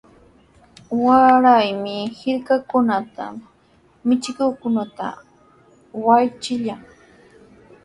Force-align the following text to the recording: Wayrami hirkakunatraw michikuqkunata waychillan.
Wayrami 1.03 1.95
hirkakunatraw 2.19 3.33
michikuqkunata 4.07 5.07
waychillan. 6.05 6.81